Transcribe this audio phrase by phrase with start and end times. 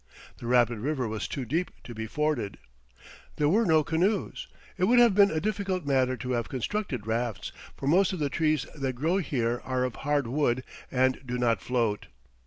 [0.39, 2.57] The rapid river was too deep to be forded.
[3.35, 4.47] There were no canoes.
[4.75, 8.27] It would have been a difficult matter to have constructed rafts, for most of the
[8.27, 12.07] trees that grow here are of hard wood and do not float.